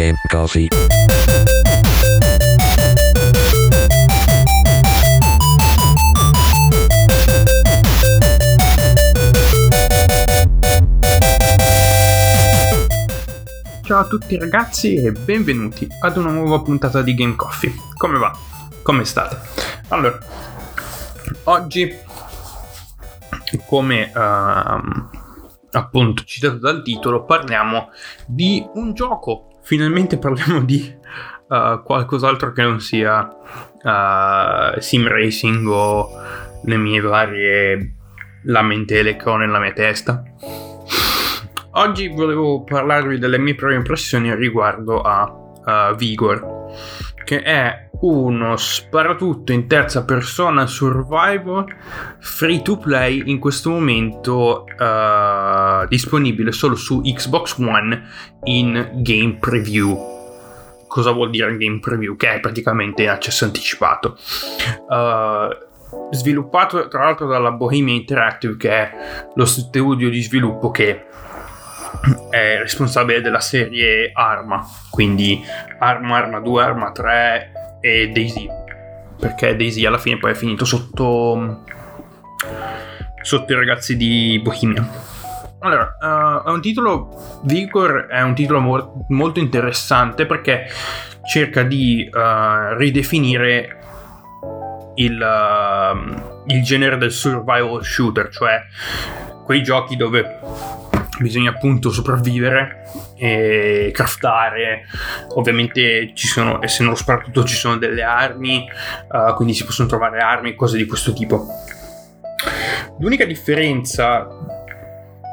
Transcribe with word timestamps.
Game 0.00 0.16
Coffee. 0.30 0.68
Ciao 13.82 13.98
a 13.98 14.06
tutti 14.06 14.38
ragazzi 14.38 14.94
e 14.94 15.12
benvenuti 15.12 15.86
ad 16.00 16.16
una 16.16 16.30
nuova 16.30 16.62
puntata 16.62 17.02
di 17.02 17.14
Game 17.14 17.36
Coffee. 17.36 17.74
Come 17.94 18.16
va? 18.16 18.34
Come 18.82 19.04
state? 19.04 19.38
Allora, 19.88 20.18
oggi, 21.44 21.94
come 23.66 24.10
ehm, 24.10 25.10
appunto 25.72 26.24
citato 26.24 26.56
dal 26.56 26.82
titolo, 26.82 27.26
parliamo 27.26 27.90
di 28.24 28.66
un 28.76 28.94
gioco. 28.94 29.49
Finalmente 29.70 30.18
parliamo 30.18 30.64
di 30.64 30.92
uh, 31.46 31.80
qualcos'altro 31.84 32.50
che 32.50 32.62
non 32.62 32.80
sia 32.80 33.22
uh, 33.22 34.80
sim 34.80 35.06
racing 35.06 35.64
o 35.68 36.08
le 36.64 36.76
mie 36.76 37.00
varie 37.00 37.94
lamentele 38.46 39.14
che 39.14 39.28
ho 39.28 39.36
nella 39.36 39.60
mia 39.60 39.72
testa. 39.72 40.24
Oggi 41.74 42.08
volevo 42.08 42.64
parlarvi 42.64 43.20
delle 43.20 43.38
mie 43.38 43.54
prime 43.54 43.76
impressioni 43.76 44.34
riguardo 44.34 45.02
a 45.02 45.30
uh, 45.30 45.94
Vigor, 45.94 46.72
che 47.22 47.40
è 47.40 47.89
uno 48.00 48.56
sparatutto 48.56 49.52
in 49.52 49.66
terza 49.66 50.04
persona 50.04 50.66
survival 50.66 51.64
free 52.18 52.62
to 52.62 52.78
play 52.78 53.22
in 53.26 53.38
questo 53.38 53.70
momento 53.70 54.64
uh, 54.64 55.86
disponibile 55.86 56.52
solo 56.52 56.76
su 56.76 57.00
Xbox 57.02 57.58
One 57.58 58.02
in 58.44 58.90
game 58.96 59.36
preview. 59.38 60.18
Cosa 60.86 61.12
vuol 61.12 61.30
dire 61.30 61.56
game 61.56 61.78
preview? 61.78 62.16
Che 62.16 62.34
è 62.34 62.40
praticamente 62.40 63.08
accesso 63.08 63.44
anticipato. 63.44 64.16
Uh, 64.88 65.68
sviluppato 66.10 66.88
tra 66.88 67.04
l'altro 67.04 67.26
dalla 67.26 67.52
Bohemia 67.52 67.94
Interactive, 67.94 68.56
che 68.56 68.70
è 68.70 68.90
lo 69.34 69.44
studio 69.44 70.08
di 70.08 70.22
sviluppo 70.22 70.70
che 70.70 71.06
è 72.30 72.56
responsabile 72.58 73.20
della 73.20 73.40
serie 73.40 74.10
Arma, 74.12 74.64
quindi 74.90 75.42
Arma, 75.78 76.16
Arma 76.16 76.40
2, 76.40 76.62
Arma 76.62 76.92
3 76.92 77.59
e 77.80 78.10
Daisy. 78.10 78.48
Perché 79.18 79.56
Daisy 79.56 79.84
alla 79.84 79.98
fine 79.98 80.18
poi 80.18 80.32
è 80.32 80.34
finito 80.34 80.64
sotto, 80.64 81.64
sotto 83.22 83.52
i 83.52 83.56
ragazzi 83.56 83.96
di 83.96 84.40
Bohemia. 84.42 85.08
Allora, 85.62 85.96
uh, 86.00 86.48
è 86.48 86.50
un 86.50 86.60
titolo, 86.62 87.40
Vigor 87.42 88.06
è 88.06 88.22
un 88.22 88.34
titolo 88.34 88.60
mo- 88.60 89.04
molto 89.08 89.40
interessante 89.40 90.24
perché 90.24 90.66
cerca 91.28 91.62
di 91.62 92.08
uh, 92.10 92.76
ridefinire 92.76 93.78
il, 94.94 95.20
uh, 95.20 96.42
il 96.46 96.62
genere 96.62 96.96
del 96.96 97.12
survival 97.12 97.84
shooter, 97.84 98.30
cioè 98.30 98.62
quei 99.44 99.62
giochi 99.62 99.96
dove 99.96 100.40
bisogna 101.20 101.50
appunto 101.50 101.90
sopravvivere 101.90 102.82
e 103.16 103.90
craftare. 103.92 104.86
Ovviamente 105.34 106.12
ci 106.14 106.26
sono 106.26 106.62
essendo 106.62 106.94
soprattutto 106.94 107.44
ci 107.44 107.54
sono 107.54 107.76
delle 107.76 108.02
armi 108.02 108.66
uh, 109.10 109.34
quindi 109.34 109.54
si 109.54 109.64
possono 109.64 109.88
trovare 109.88 110.20
armi 110.20 110.54
cose 110.54 110.76
di 110.76 110.86
questo 110.86 111.12
tipo. 111.12 111.46
L'unica 112.98 113.24
differenza 113.24 114.26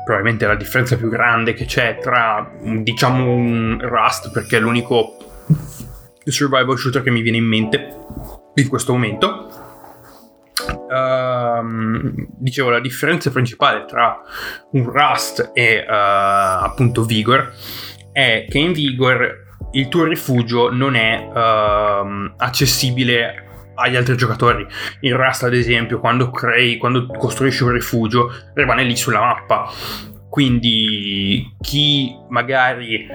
probabilmente 0.05 0.45
la 0.45 0.55
differenza 0.55 0.95
più 0.95 1.09
grande 1.09 1.53
che 1.53 1.65
c'è 1.65 1.97
tra 1.99 2.49
diciamo 2.61 3.29
un 3.29 3.77
Rust 3.81 4.31
perché 4.31 4.55
è 4.55 4.59
l'unico 4.61 5.17
survival 6.23 6.77
shooter 6.77 7.03
che 7.03 7.11
mi 7.11 7.21
viene 7.21 7.37
in 7.37 7.45
mente 7.45 7.95
in 8.53 8.67
questo 8.69 8.93
momento 8.93 9.66
Uh, 10.89 12.27
dicevo 12.37 12.69
la 12.69 12.79
differenza 12.79 13.29
principale 13.29 13.83
tra 13.85 14.21
un 14.71 14.89
Rust 14.89 15.51
e 15.53 15.85
uh, 15.85 16.63
appunto 16.63 17.03
Vigor 17.03 17.51
è 18.13 18.45
che 18.49 18.57
in 18.57 18.71
Vigor 18.71 19.45
il 19.71 19.89
tuo 19.89 20.05
rifugio 20.05 20.71
non 20.71 20.95
è 20.95 21.27
uh, 21.27 22.33
accessibile 22.37 23.47
agli 23.75 23.95
altri 23.95 24.15
giocatori. 24.15 24.65
In 25.01 25.15
Rust, 25.15 25.43
ad 25.43 25.53
esempio, 25.53 25.99
quando 25.99 26.31
crei, 26.31 26.77
quando 26.77 27.05
costruisci 27.07 27.63
un 27.63 27.71
rifugio, 27.71 28.31
rimane 28.53 28.83
lì 28.83 28.95
sulla 28.95 29.19
mappa. 29.19 29.69
Quindi 30.29 31.55
chi 31.61 32.15
magari 32.29 33.07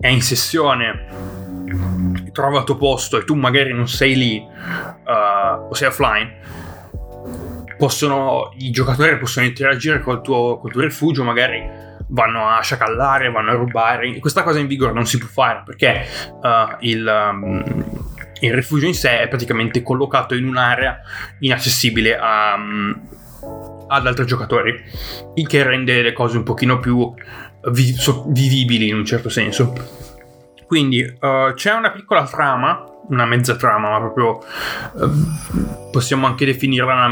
è 0.00 0.08
in 0.08 0.22
sessione 0.22 1.06
trova 2.32 2.58
il 2.58 2.64
tuo 2.64 2.76
posto 2.76 3.18
e 3.18 3.24
tu 3.24 3.34
magari 3.34 3.72
non 3.72 3.88
sei 3.88 4.16
lì 4.16 4.38
uh, 4.38 5.68
o 5.68 5.74
sei 5.74 5.88
offline 5.88 6.38
possono, 7.80 8.52
i 8.58 8.70
giocatori 8.70 9.16
possono 9.16 9.46
interagire 9.46 10.00
col 10.00 10.20
tuo, 10.20 10.58
col 10.58 10.70
tuo 10.70 10.82
rifugio, 10.82 11.24
magari 11.24 11.66
vanno 12.08 12.46
a 12.46 12.60
sciacallare, 12.60 13.30
vanno 13.30 13.52
a 13.52 13.54
rubare. 13.54 14.18
Questa 14.18 14.42
cosa 14.42 14.58
in 14.58 14.66
vigore 14.66 14.92
non 14.92 15.06
si 15.06 15.16
può 15.16 15.28
fare 15.28 15.62
perché 15.64 16.04
uh, 16.42 16.76
il, 16.80 17.30
um, 17.32 17.64
il, 18.40 18.52
rifugio 18.52 18.84
in 18.84 18.94
sé 18.94 19.20
è 19.20 19.28
praticamente 19.28 19.82
collocato 19.82 20.34
in 20.34 20.46
un'area 20.46 21.00
inaccessibile 21.38 22.18
a, 22.18 22.54
um, 22.54 23.08
ad 23.88 24.06
altri 24.06 24.26
giocatori, 24.26 24.78
il 25.36 25.46
che 25.48 25.62
rende 25.62 26.02
le 26.02 26.12
cose 26.12 26.36
un 26.36 26.42
pochino 26.42 26.80
più 26.80 27.14
vi- 27.70 27.94
so- 27.94 28.26
vivibili 28.28 28.88
in 28.88 28.96
un 28.96 29.06
certo 29.06 29.30
senso. 29.30 29.99
Quindi 30.70 31.02
uh, 31.02 31.52
c'è 31.54 31.72
una 31.72 31.90
piccola 31.90 32.24
trama 32.28 32.84
una 33.08 33.26
mezza 33.26 33.56
trama, 33.56 33.90
ma 33.90 33.98
proprio 33.98 34.38
eh, 34.38 35.90
possiamo 35.90 36.28
anche 36.28 36.44
definirla 36.44 36.94
una, 36.94 37.08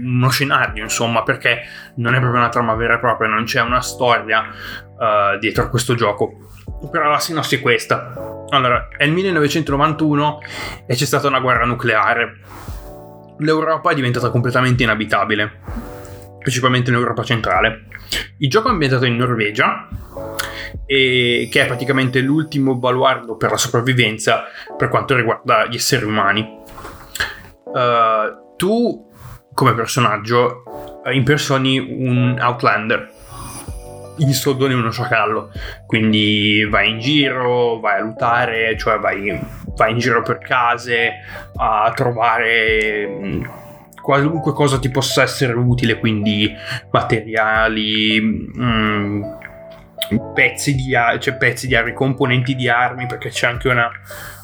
uno 0.00 0.30
scenario, 0.30 0.84
insomma, 0.84 1.22
perché 1.22 1.64
non 1.96 2.14
è 2.14 2.18
proprio 2.18 2.40
una 2.40 2.48
trama 2.48 2.72
vera 2.76 2.94
e 2.94 2.98
propria, 2.98 3.28
non 3.28 3.44
c'è 3.44 3.60
una 3.60 3.82
storia 3.82 4.40
uh, 4.40 5.38
dietro 5.38 5.64
a 5.64 5.68
questo 5.68 5.94
gioco. 5.96 6.48
Però 6.90 7.10
la 7.10 7.18
sinossi 7.18 7.56
è 7.56 7.60
questa. 7.60 8.46
Allora, 8.48 8.88
è 8.96 9.04
il 9.04 9.12
1991 9.12 10.38
e 10.86 10.94
c'è 10.94 11.04
stata 11.04 11.28
una 11.28 11.40
guerra 11.40 11.66
nucleare. 11.66 12.40
L'Europa 13.40 13.90
è 13.90 13.94
diventata 13.94 14.30
completamente 14.30 14.82
inabitabile, 14.82 15.60
principalmente 16.38 16.88
in 16.88 16.96
Europa 16.96 17.22
centrale. 17.22 17.84
Il 18.38 18.48
gioco 18.48 18.68
è 18.68 18.70
ambientato 18.70 19.04
in 19.04 19.16
Norvegia 19.16 19.88
e 20.86 21.48
che 21.50 21.62
è 21.62 21.66
praticamente 21.66 22.20
l'ultimo 22.20 22.76
baluardo 22.76 23.36
per 23.36 23.50
la 23.50 23.56
sopravvivenza 23.56 24.44
per 24.76 24.88
quanto 24.88 25.14
riguarda 25.14 25.66
gli 25.66 25.74
esseri 25.74 26.04
umani. 26.04 26.56
Uh, 27.64 28.56
tu, 28.56 29.10
come 29.54 29.74
personaggio, 29.74 30.62
impersoni 31.12 31.78
un 31.78 32.38
Outlander, 32.40 33.16
in 34.18 34.32
soldoni 34.32 34.74
uno 34.74 34.90
sciacallo, 34.90 35.50
quindi 35.86 36.66
vai 36.68 36.90
in 36.90 36.98
giro, 36.98 37.78
vai 37.78 38.00
a 38.00 38.02
lutare, 38.02 38.76
cioè 38.76 38.98
vai, 38.98 39.38
vai 39.76 39.92
in 39.92 39.98
giro 39.98 40.22
per 40.22 40.38
case 40.38 41.10
a 41.56 41.92
trovare 41.94 43.06
mm, 43.06 43.42
qualunque 44.02 44.52
cosa 44.52 44.78
ti 44.78 44.90
possa 44.90 45.22
essere 45.22 45.52
utile, 45.52 45.98
quindi 45.98 46.52
materiali, 46.90 48.20
mh, 48.20 48.62
mm, 48.62 49.22
pezzi 50.34 50.74
di, 50.74 50.92
cioè 51.18 51.36
pezzi 51.36 51.66
di 51.66 51.74
armi, 51.74 51.92
componenti 51.92 52.54
di 52.54 52.68
armi, 52.68 53.06
perché 53.06 53.28
c'è 53.30 53.46
anche 53.46 53.68
una, 53.68 53.90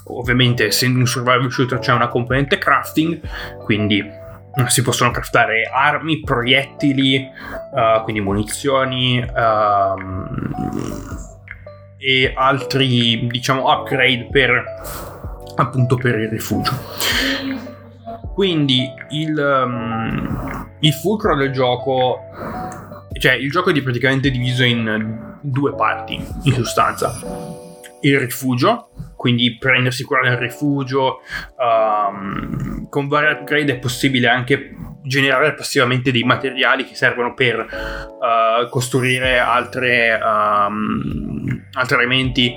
ovviamente 0.07 0.67
essendo 0.67 0.99
un 0.99 1.07
survival 1.07 1.51
shooter 1.51 1.79
c'è 1.79 1.93
una 1.93 2.09
componente 2.09 2.59
crafting, 2.59 3.21
quindi 3.65 4.23
si 4.67 4.83
possono 4.83 5.11
craftare 5.11 5.69
armi, 5.73 6.21
proiettili, 6.21 7.29
uh, 7.73 8.03
quindi 8.05 8.21
munizioni 8.21 9.19
uh, 9.19 9.95
e 11.99 12.33
altri 12.37 13.27
diciamo 13.27 13.65
upgrade 13.69 14.29
per 14.31 14.65
appunto 15.57 15.97
per 15.97 16.19
il 16.19 16.29
rifugio. 16.29 16.73
Quindi 18.35 18.93
il, 19.11 19.37
um, 19.39 20.69
il 20.81 20.93
fulcro 20.93 21.37
del 21.37 21.53
gioco, 21.53 22.21
cioè 23.19 23.33
il 23.33 23.51
gioco 23.51 23.71
è 23.71 23.83
praticamente 23.83 24.31
diviso 24.31 24.65
in 24.65 25.39
due 25.43 25.75
parti 25.75 26.15
in 26.15 26.53
sostanza. 26.53 27.13
Il 28.01 28.19
rifugio, 28.19 28.91
quindi 29.17 29.57
prendersi 29.59 30.05
cura 30.05 30.29
del 30.29 30.37
rifugio, 30.37 31.21
um, 31.57 32.89
con 32.91 33.09
vari 33.09 33.33
upgrade 33.33 33.73
è 33.73 33.79
possibile 33.79 34.29
anche 34.29 34.77
generare 35.05 35.55
passivamente 35.55 36.11
dei 36.11 36.23
materiali 36.23 36.85
che 36.85 36.95
servono 36.95 37.35
per 37.35 37.59
uh, 37.59 38.69
costruire 38.69 39.39
altre, 39.39 40.19
um, 40.23 41.67
altri 41.73 41.97
elementi 41.97 42.55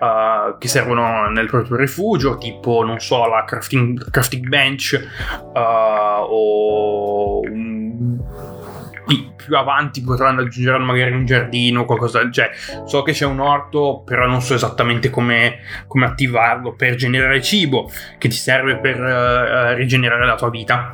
uh, 0.00 0.56
che 0.58 0.68
servono 0.68 1.28
nel 1.30 1.46
proprio 1.46 1.76
rifugio, 1.76 2.38
tipo, 2.38 2.82
non 2.84 3.00
so, 3.00 3.26
la 3.26 3.44
crafting, 3.44 4.10
crafting 4.10 4.48
bench 4.48 4.98
uh, 5.54 5.58
o 5.58 7.40
un 7.40 7.79
più 9.44 9.56
avanti 9.56 10.02
potranno 10.02 10.42
aggiungere 10.42 10.78
magari 10.78 11.12
un 11.12 11.24
giardino 11.24 11.80
o 11.80 11.84
qualcosa 11.84 12.18
del 12.18 12.30
genere. 12.30 12.56
So 12.86 13.02
che 13.02 13.12
c'è 13.12 13.26
un 13.26 13.40
orto, 13.40 14.02
però 14.04 14.26
non 14.26 14.40
so 14.40 14.54
esattamente 14.54 15.10
come, 15.10 15.58
come 15.86 16.06
attivarlo 16.06 16.74
per 16.74 16.94
generare 16.94 17.42
cibo 17.42 17.90
che 18.18 18.28
ti 18.28 18.36
serve 18.36 18.78
per 18.78 18.98
uh, 19.00 19.74
rigenerare 19.74 20.26
la 20.26 20.34
tua 20.34 20.50
vita. 20.50 20.92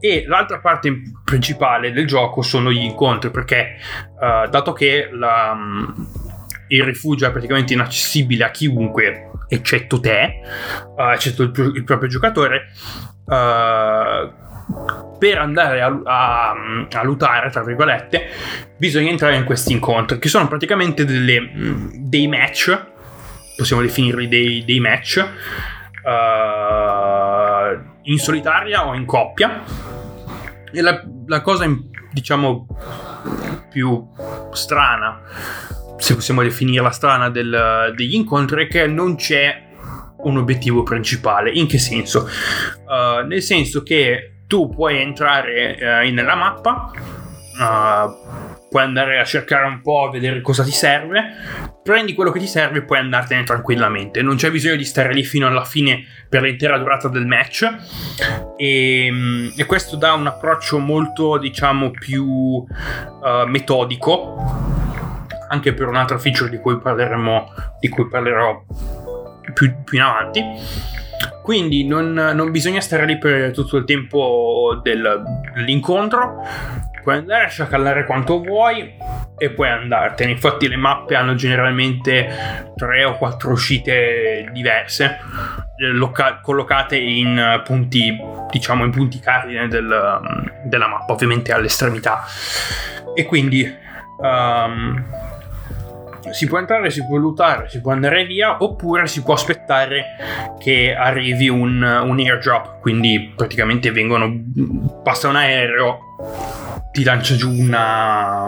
E 0.00 0.24
l'altra 0.26 0.60
parte 0.60 0.92
principale 1.24 1.90
del 1.90 2.06
gioco 2.06 2.42
sono 2.42 2.70
gli 2.70 2.84
incontri, 2.84 3.30
perché 3.30 3.76
uh, 4.14 4.48
dato 4.48 4.72
che 4.72 5.08
la, 5.12 5.52
um, 5.52 6.08
il 6.68 6.84
rifugio 6.84 7.26
è 7.26 7.32
praticamente 7.32 7.72
inaccessibile 7.72 8.44
a 8.44 8.50
chiunque, 8.50 9.30
eccetto 9.48 9.98
te, 9.98 10.40
uh, 10.96 11.10
eccetto 11.10 11.42
il, 11.42 11.72
il, 11.74 11.84
proprio 11.84 12.08
giocatore, 12.08 12.68
uh, 13.24 14.46
per 15.18 15.38
andare 15.38 15.82
a, 15.82 16.00
a, 16.04 16.54
a, 16.90 17.02
lutare, 17.02 17.50
tra 17.50 17.62
virgolette, 17.64 18.28
bisogna 18.76 19.10
entrare 19.10 19.36
in 19.36 19.44
questi 19.44 19.72
incontri, 19.72 20.18
che 20.18 20.28
sono 20.28 20.46
praticamente 20.46 21.04
delle, 21.04 21.50
dei 21.92 22.28
match, 22.28 22.86
possiamo 23.56 23.82
definirli 23.82 24.28
dei, 24.28 24.64
dei 24.64 24.78
match, 24.78 25.26
uh, 26.04 27.78
in 28.02 28.18
solitaria 28.18 28.86
o 28.86 28.94
in 28.94 29.04
coppia. 29.04 29.62
E 30.70 30.80
la, 30.80 31.02
la 31.26 31.40
cosa, 31.40 31.66
diciamo, 32.12 32.66
più 33.70 34.06
strana, 34.52 35.22
se 35.96 36.14
possiamo 36.14 36.42
definirla 36.42 36.90
strana, 36.90 37.28
del, 37.30 37.92
degli 37.96 38.14
incontri 38.14 38.66
è 38.66 38.68
che 38.68 38.86
non 38.86 39.16
c'è 39.16 39.66
un 40.18 40.36
obiettivo 40.36 40.82
principale. 40.82 41.50
In 41.50 41.66
che 41.66 41.78
senso? 41.78 42.28
Uh, 42.86 43.26
nel 43.26 43.42
senso 43.42 43.82
che 43.82 44.37
tu 44.48 44.70
puoi 44.70 44.98
entrare 45.00 45.76
uh, 45.78 46.12
nella 46.12 46.34
mappa, 46.34 46.90
uh, 46.90 48.68
puoi 48.68 48.82
andare 48.82 49.20
a 49.20 49.24
cercare 49.24 49.66
un 49.66 49.82
po', 49.82 50.08
vedere 50.10 50.40
cosa 50.40 50.64
ti 50.64 50.72
serve, 50.72 51.22
prendi 51.82 52.14
quello 52.14 52.30
che 52.30 52.40
ti 52.40 52.46
serve 52.46 52.78
e 52.78 52.82
puoi 52.82 52.98
andartene 52.98 53.44
tranquillamente. 53.44 54.22
Non 54.22 54.36
c'è 54.36 54.50
bisogno 54.50 54.76
di 54.76 54.84
stare 54.84 55.12
lì 55.12 55.22
fino 55.22 55.46
alla 55.46 55.64
fine 55.64 56.02
per 56.28 56.42
l'intera 56.42 56.78
durata 56.78 57.08
del 57.08 57.26
match. 57.26 57.68
E, 58.56 59.52
e 59.54 59.64
questo 59.66 59.96
dà 59.96 60.14
un 60.14 60.26
approccio 60.26 60.78
molto, 60.78 61.36
diciamo, 61.36 61.90
più 61.90 62.24
uh, 62.24 62.66
metodico. 63.46 64.34
Anche 65.50 65.72
per 65.72 65.88
un'altra 65.88 66.18
feature 66.18 66.50
di 66.50 66.58
cui 66.58 66.78
parleremo, 66.78 67.52
di 67.80 67.88
cui 67.88 68.08
parlerò 68.08 68.64
più, 69.54 69.82
più 69.84 69.98
in 69.98 70.04
avanti 70.04 70.44
quindi 71.48 71.86
non, 71.86 72.12
non, 72.12 72.50
bisogna 72.50 72.82
stare 72.82 73.06
lì 73.06 73.16
per 73.16 73.52
tutto 73.52 73.78
il 73.78 73.86
tempo 73.86 74.78
del, 74.82 75.22
dell'incontro. 75.54 76.44
Puoi 77.02 77.16
andare 77.16 77.46
a 77.46 77.48
sciacallare 77.48 78.04
quanto 78.04 78.42
vuoi 78.42 78.92
e 79.38 79.50
puoi 79.52 79.70
andartene. 79.70 80.30
Infatti, 80.30 80.68
le 80.68 80.76
mappe 80.76 81.14
hanno 81.14 81.34
generalmente 81.34 82.68
tre 82.76 83.04
o 83.04 83.16
quattro 83.16 83.52
uscite 83.52 84.50
diverse, 84.52 85.20
eh, 85.78 85.86
loca- 85.86 86.40
collocate 86.42 86.98
in 86.98 87.62
punti, 87.64 88.14
diciamo, 88.50 88.84
in 88.84 88.90
punti 88.90 89.18
cardine 89.18 89.68
del, 89.68 90.60
della 90.64 90.86
mappa, 90.86 91.14
ovviamente 91.14 91.50
all'estremità. 91.50 92.24
E 93.14 93.24
quindi. 93.24 93.74
Um, 94.18 95.02
si 96.32 96.46
può 96.46 96.58
entrare, 96.58 96.90
si 96.90 97.04
può 97.06 97.16
lootare, 97.16 97.68
si 97.68 97.80
può 97.80 97.92
andare 97.92 98.24
via, 98.24 98.62
oppure 98.62 99.06
si 99.06 99.22
può 99.22 99.34
aspettare 99.34 100.56
che 100.58 100.94
arrivi 100.94 101.48
un, 101.48 101.82
un 101.82 102.18
airdrop, 102.18 102.80
quindi 102.80 103.32
praticamente 103.34 103.90
vengono, 103.90 104.32
passa 105.02 105.28
un 105.28 105.36
aereo, 105.36 105.98
ti 106.92 107.04
lancia 107.04 107.34
giù 107.36 107.50
una, 107.50 108.46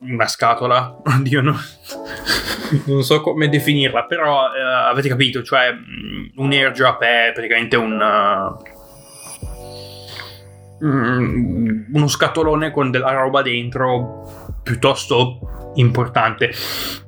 una 0.00 0.26
scatola, 0.26 1.00
oddio 1.04 1.40
no, 1.40 1.56
non 2.86 3.02
so 3.02 3.20
come 3.20 3.48
definirla, 3.48 4.04
però 4.04 4.52
eh, 4.54 4.60
avete 4.60 5.08
capito, 5.08 5.42
cioè 5.42 5.74
un 6.36 6.50
airdrop 6.50 7.02
è 7.02 7.30
praticamente 7.32 7.76
un... 7.76 8.00
Uh, 8.00 8.78
uno 10.82 12.08
scatolone 12.08 12.70
con 12.70 12.90
della 12.90 13.12
roba 13.12 13.42
dentro 13.42 14.54
piuttosto 14.62 15.59
importante. 15.74 16.52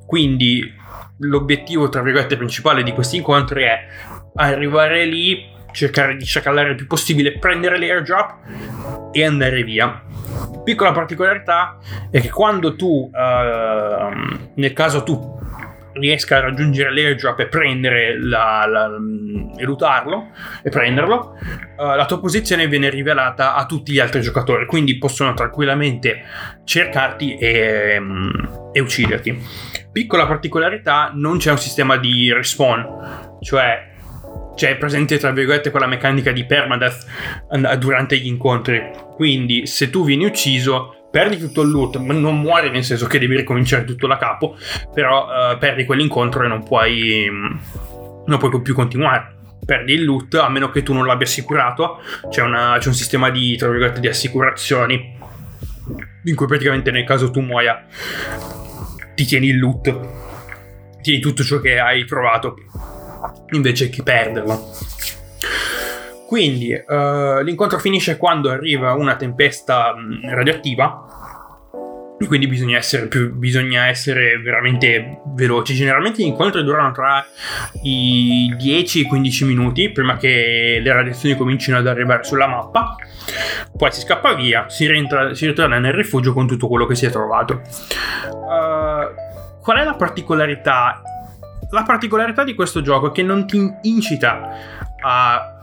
Quindi 0.05 0.71
l'obiettivo, 1.19 1.89
tra 1.89 2.01
virgolette, 2.01 2.37
principale 2.37 2.83
di 2.83 2.91
questi 2.91 3.17
incontri 3.17 3.63
è 3.63 3.87
arrivare 4.35 5.05
lì, 5.05 5.51
cercare 5.71 6.15
di 6.15 6.25
sciacallare 6.25 6.69
il 6.69 6.75
più 6.75 6.87
possibile, 6.87 7.37
prendere 7.37 7.77
l'airdrop 7.77 9.11
e 9.11 9.25
andare 9.25 9.63
via. 9.63 10.03
Piccola 10.63 10.91
particolarità 10.91 11.77
è 12.09 12.21
che 12.21 12.29
quando 12.29 12.75
tu, 12.75 13.09
uh, 13.11 14.39
nel 14.55 14.73
caso 14.73 15.03
tu 15.03 15.41
riesca 15.93 16.37
a 16.37 16.41
raggiungere 16.41 16.93
l'airdrop 16.93 17.39
e 17.39 17.47
prendere 17.47 18.19
la, 18.19 18.65
la, 18.67 18.89
e 19.57 19.63
lootarlo 19.63 20.31
e 20.63 20.69
prenderlo, 20.69 21.37
uh, 21.77 21.95
la 21.95 22.05
tua 22.05 22.19
posizione 22.19 22.67
viene 22.67 22.89
rivelata 22.89 23.55
a 23.55 23.65
tutti 23.65 23.91
gli 23.91 23.99
altri 23.99 24.21
giocatori, 24.21 24.65
quindi 24.65 24.97
possono 24.97 25.33
tranquillamente 25.33 26.23
cercarti 26.63 27.37
e, 27.37 27.97
um, 27.97 28.71
e 28.71 28.79
ucciderti. 28.79 29.41
Piccola 29.91 30.25
particolarità, 30.25 31.11
non 31.13 31.37
c'è 31.37 31.51
un 31.51 31.59
sistema 31.59 31.97
di 31.97 32.33
respawn, 32.33 33.37
cioè 33.41 33.91
c'è 34.55 34.77
presente 34.77 35.17
tra 35.17 35.31
virgolette 35.31 35.71
quella 35.71 35.87
meccanica 35.87 36.31
di 36.31 36.45
permadeath 36.45 37.05
durante 37.77 38.17
gli 38.17 38.27
incontri. 38.27 38.81
Quindi 39.15 39.67
se 39.67 39.89
tu 39.89 40.03
vieni 40.03 40.25
ucciso 40.25 41.02
perdi 41.13 41.37
tutto 41.37 41.61
il 41.61 41.69
loot, 41.69 41.97
ma 41.97 42.11
non 42.13 42.39
muori 42.39 42.71
nel 42.71 42.83
senso 42.83 43.05
che 43.05 43.19
devi 43.19 43.35
ricominciare 43.35 43.83
tutto 43.83 44.07
da 44.07 44.17
capo, 44.17 44.57
però 44.91 45.27
uh, 45.27 45.59
perdi 45.59 45.85
quell'incontro 45.85 46.43
e 46.43 46.47
non 46.47 46.63
puoi, 46.63 47.29
non 48.25 48.39
puoi 48.39 48.61
più 48.63 48.73
continuare. 48.73 49.35
Perdi 49.63 49.93
il 49.93 50.05
loot 50.05 50.33
a 50.33 50.49
meno 50.49 50.71
che 50.71 50.81
tu 50.81 50.91
non 50.91 51.05
l'abbia 51.05 51.27
assicurato. 51.27 52.01
C'è, 52.29 52.41
una, 52.41 52.77
c'è 52.79 52.87
un 52.87 52.95
sistema 52.95 53.29
di, 53.29 53.55
di 53.99 54.07
assicurazioni 54.07 55.15
in 56.23 56.35
cui 56.35 56.47
praticamente 56.47 56.89
nel 56.89 57.05
caso 57.05 57.29
tu 57.29 57.41
muoia 57.41 57.85
ti 59.13 59.23
tieni 59.23 59.49
il 59.49 59.59
loot, 59.59 59.95
tieni 61.03 61.21
tutto 61.21 61.43
ciò 61.43 61.59
che 61.59 61.77
hai 61.79 62.05
trovato 62.05 62.55
invece 63.51 63.89
che 63.89 64.01
perderlo. 64.01 64.71
Quindi 66.33 66.73
uh, 66.73 67.43
l'incontro 67.43 67.77
finisce 67.77 68.17
quando 68.17 68.49
arriva 68.49 68.93
una 68.93 69.15
tempesta 69.15 69.93
mm, 69.95 70.29
radioattiva. 70.29 71.05
Quindi 72.25 72.47
bisogna 72.47 72.75
essere, 72.75 73.05
più, 73.05 73.35
bisogna 73.35 73.85
essere 73.85 74.41
veramente 74.41 75.21
veloci. 75.35 75.75
Generalmente 75.75 76.23
gli 76.23 76.25
incontri 76.25 76.63
durano 76.63 76.91
tra 76.91 77.23
i 77.83 78.51
10 78.57 78.97
e 78.97 79.01
i 79.03 79.05
15 79.05 79.45
minuti 79.45 79.91
prima 79.91 80.17
che 80.17 80.79
le 80.81 80.91
radiazioni 80.91 81.37
comincino 81.37 81.77
ad 81.77 81.85
arrivare 81.85 82.23
sulla 82.23 82.47
mappa. 82.47 82.95
Poi 83.77 83.91
si 83.91 84.01
scappa 84.01 84.33
via, 84.33 84.67
si, 84.69 84.87
rientra, 84.87 85.35
si 85.35 85.45
ritorna 85.45 85.77
nel 85.77 85.93
rifugio 85.93 86.33
con 86.33 86.47
tutto 86.47 86.67
quello 86.67 86.87
che 86.87 86.95
si 86.95 87.05
è 87.05 87.11
trovato. 87.11 87.61
Uh, 88.31 89.61
qual 89.61 89.77
è 89.77 89.83
la 89.83 89.93
particolarità? 89.93 90.99
La 91.69 91.83
particolarità 91.83 92.43
di 92.43 92.55
questo 92.55 92.81
gioco 92.81 93.09
è 93.09 93.11
che 93.11 93.21
non 93.21 93.45
ti 93.45 93.71
incita 93.83 94.49
a 94.99 95.53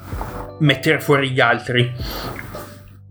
mettere 0.61 1.01
fuori 1.01 1.31
gli 1.31 1.41
altri. 1.41 1.93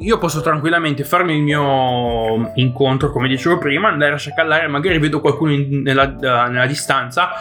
Io 0.01 0.17
posso 0.17 0.41
tranquillamente 0.41 1.03
farmi 1.03 1.35
il 1.35 1.41
mio 1.41 2.51
incontro, 2.55 3.11
come 3.11 3.27
dicevo 3.27 3.57
prima, 3.57 3.89
andare 3.89 4.13
a 4.13 4.17
sciacallare, 4.17 4.67
magari 4.67 4.97
vedo 4.97 5.19
qualcuno 5.19 5.51
in, 5.51 5.81
nella, 5.81 6.05
nella 6.07 6.65
distanza. 6.65 7.31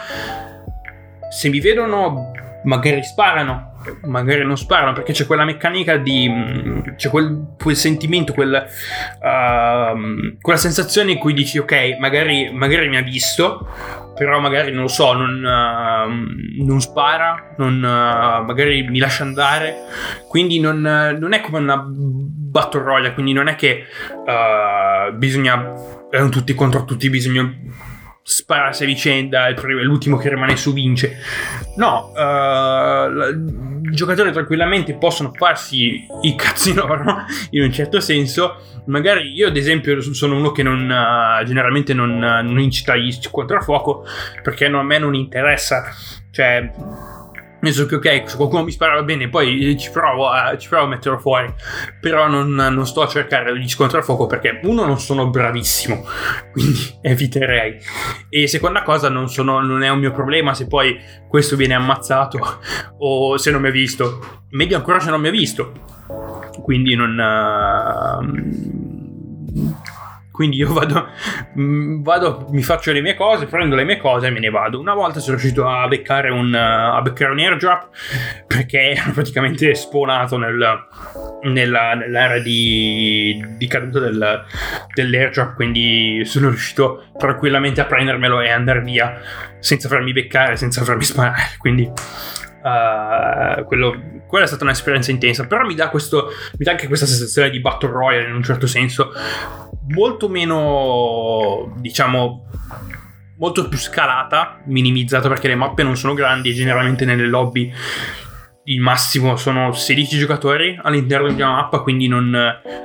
Se 1.29 1.47
mi 1.47 1.61
vedono, 1.61 2.31
magari 2.63 3.03
sparano 3.03 3.69
magari 4.03 4.43
non 4.43 4.57
sparano 4.57 4.93
perché 4.93 5.13
c'è 5.13 5.25
quella 5.25 5.45
meccanica 5.45 5.97
di 5.97 6.29
c'è 6.97 7.09
quel, 7.09 7.55
quel 7.61 7.75
sentimento 7.75 8.33
quel, 8.33 8.67
uh, 9.21 10.37
quella 10.41 10.59
sensazione 10.59 11.13
in 11.13 11.17
cui 11.17 11.33
dici 11.33 11.57
ok 11.57 11.97
magari, 11.99 12.51
magari 12.53 12.89
mi 12.89 12.97
ha 12.97 13.01
visto 13.01 13.67
però 14.19 14.39
magari 14.41 14.71
non 14.73 14.81
lo 14.81 14.87
so 14.89 15.13
non, 15.13 15.37
uh, 15.37 16.63
non 16.65 16.81
spara 16.81 17.53
non, 17.57 17.77
uh, 17.77 18.43
magari 18.45 18.83
mi 18.83 18.99
lascia 18.99 19.23
andare. 19.23 19.75
Quindi 20.27 20.59
non, 20.59 20.81
non, 20.81 21.33
è 21.33 21.39
come 21.41 21.59
una 21.59 21.81
battle 21.87 22.81
royale 22.81 23.13
quindi 23.13 23.31
non 23.31 23.47
è 23.47 23.55
che 23.55 23.85
uh, 24.11 25.15
bisogna 25.15 25.73
erano 26.11 26.29
tutti 26.29 26.53
contro 26.53 26.83
tutti 26.83 27.09
bisogna 27.09 27.49
spararsi 28.29 28.83
a 28.83 28.85
vicenda, 28.85 29.49
l'ultimo 29.49 30.15
che 30.17 30.29
rimane 30.29 30.55
su 30.55 30.71
vince. 30.71 31.17
No, 31.77 32.11
uh, 32.15 33.31
i 33.81 33.95
giocatori 33.95 34.31
tranquillamente 34.31 34.93
possono 34.93 35.31
farsi 35.33 36.05
i 36.21 36.35
cazzi 36.35 36.73
loro, 36.75 37.25
in 37.49 37.63
un 37.63 37.71
certo 37.71 37.99
senso. 37.99 38.57
Magari 38.85 39.33
io, 39.33 39.47
ad 39.47 39.57
esempio, 39.57 39.99
sono 40.01 40.37
uno 40.37 40.51
che 40.51 40.61
non, 40.61 40.83
uh, 40.83 41.43
generalmente 41.43 41.95
non, 41.95 42.19
non 42.19 42.59
incita 42.59 42.95
gli 42.95 43.11
contrafuoco 43.31 44.05
perché 44.43 44.67
no, 44.67 44.79
a 44.79 44.83
me 44.83 44.99
non 44.99 45.15
interessa. 45.15 45.85
Cioè, 46.29 46.71
nel 47.61 47.73
senso 47.73 47.85
che 47.87 47.95
ok, 47.95 48.29
se 48.29 48.35
qualcuno 48.37 48.63
mi 48.63 48.71
spara 48.71 49.01
bene, 49.03 49.29
poi 49.29 49.77
ci 49.77 49.91
provo, 49.91 50.29
a, 50.29 50.57
ci 50.57 50.69
provo 50.69 50.85
a 50.85 50.87
metterlo 50.87 51.17
fuori. 51.17 51.53
Però 51.99 52.27
non, 52.27 52.53
non 52.53 52.85
sto 52.85 53.01
a 53.01 53.07
cercare 53.07 53.57
gli 53.57 53.67
scontri 53.67 53.97
a 53.97 54.01
fuoco 54.01 54.27
perché 54.27 54.59
uno 54.63 54.85
non 54.85 54.99
sono 54.99 55.29
bravissimo, 55.29 56.05
quindi 56.51 56.97
eviterei. 57.01 57.77
E 58.29 58.47
seconda 58.47 58.83
cosa, 58.83 59.09
non, 59.09 59.29
sono, 59.29 59.59
non 59.61 59.83
è 59.83 59.89
un 59.89 59.99
mio 59.99 60.11
problema 60.11 60.53
se 60.53 60.67
poi 60.67 60.97
questo 61.27 61.55
viene 61.55 61.73
ammazzato 61.73 62.59
o 62.99 63.37
se 63.37 63.51
non 63.51 63.61
mi 63.61 63.67
ha 63.67 63.71
visto. 63.71 64.41
Meglio 64.51 64.77
ancora 64.77 64.99
se 64.99 65.09
non 65.09 65.21
mi 65.21 65.27
ha 65.27 65.31
visto. 65.31 65.71
Quindi 66.63 66.95
non... 66.95 67.17
Uh, 67.17 68.88
quindi 70.39 70.55
io 70.55 70.71
vado, 70.71 71.09
mm, 71.59 72.01
vado, 72.01 72.47
mi 72.51 72.63
faccio 72.63 72.93
le 72.93 73.01
mie 73.01 73.13
cose, 73.13 73.45
prendo 73.45 73.75
le 73.75 73.83
mie 73.83 73.97
cose 73.97 74.27
e 74.27 74.29
me 74.29 74.39
ne 74.39 74.49
vado. 74.49 74.79
Una 74.79 74.93
volta 74.93 75.19
sono 75.19 75.35
riuscito 75.35 75.67
a 75.67 75.85
beccare 75.89 76.29
un, 76.29 76.55
a 76.55 77.01
beccare 77.01 77.33
un 77.33 77.39
airdrop 77.39 77.89
perché 78.47 78.91
ero 78.95 79.11
praticamente 79.11 79.75
spawnato 79.75 80.37
nel, 80.37 80.87
nella, 81.43 81.93
nell'area 81.93 82.39
di, 82.39 83.45
di 83.57 83.67
caduta 83.67 83.99
del, 83.99 84.45
dell'airdrop, 84.93 85.55
quindi 85.55 86.21
sono 86.23 86.47
riuscito 86.47 87.07
tranquillamente 87.17 87.81
a 87.81 87.85
prendermelo 87.85 88.39
e 88.39 88.49
andare 88.49 88.79
via 88.79 89.19
senza 89.59 89.89
farmi 89.89 90.13
beccare, 90.13 90.55
senza 90.55 90.85
farmi 90.85 91.03
sparare. 91.03 91.55
Quindi 91.57 91.91
Uh, 92.61 93.63
quello, 93.63 93.97
quella 94.29 94.45
è 94.45 94.47
stata 94.47 94.63
un'esperienza 94.63 95.09
intensa, 95.09 95.47
però 95.47 95.65
mi 95.65 95.73
dà, 95.73 95.89
questo, 95.89 96.27
mi 96.55 96.63
dà 96.63 96.69
anche 96.69 96.85
questa 96.85 97.07
sensazione 97.07 97.49
di 97.49 97.59
Battle 97.59 97.89
Royale 97.89 98.27
in 98.27 98.35
un 98.35 98.43
certo 98.43 98.67
senso, 98.67 99.11
molto 99.87 100.29
meno, 100.29 101.73
diciamo, 101.77 102.45
molto 103.39 103.67
più 103.67 103.79
scalata, 103.79 104.61
minimizzata 104.65 105.27
perché 105.27 105.47
le 105.47 105.55
mappe 105.55 105.81
non 105.81 105.97
sono 105.97 106.13
grandi 106.13 106.51
e 106.51 106.53
generalmente 106.53 107.05
nelle 107.05 107.25
lobby 107.25 107.73
il 108.65 108.79
massimo 108.81 109.35
sono 109.35 109.71
16 109.71 110.19
giocatori 110.19 110.79
all'interno 110.79 111.29
di 111.29 111.41
una 111.41 111.53
mappa, 111.53 111.79
quindi 111.79 112.07
non, 112.07 112.29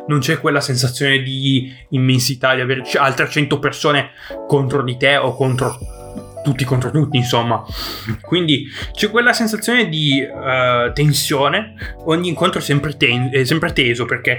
non, 0.07 0.19
c'è 0.21 0.41
quella 0.41 0.63
sensazione 0.63 1.21
di 1.21 1.71
immensità, 1.91 2.55
di 2.55 2.63
avere 2.63 2.85
altre 2.97 3.29
100 3.29 3.59
persone 3.59 4.13
contro 4.47 4.83
di 4.83 4.97
te 4.97 5.19
o 5.19 5.35
contro 5.35 5.77
tutti 6.45 6.65
contro 6.65 6.91
tutti, 6.91 7.17
insomma. 7.17 7.65
Quindi 8.21 8.67
c'è 8.93 9.11
quella 9.11 9.33
sensazione 9.33 9.89
di 9.89 10.23
uh, 10.23 10.93
tensione, 10.93 11.75
ogni 12.05 12.29
incontro 12.29 12.61
è 12.61 12.63
sempre, 12.63 12.97
ten- 12.97 13.31
è 13.33 13.43
sempre, 13.45 13.73
teso 13.73 14.05
perché 14.05 14.39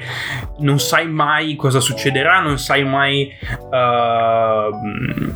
non 0.60 0.80
sai 0.80 1.08
mai 1.08 1.56
cosa 1.56 1.80
succederà, 1.82 2.40
non 2.40 2.60
sai 2.60 2.84
mai... 2.86 3.30
Uh, 3.72 5.34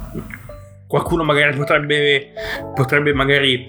qualcuno 0.88 1.24
magari 1.24 1.58
potrebbe, 1.58 2.30
potrebbe 2.76 3.14
magari... 3.14 3.66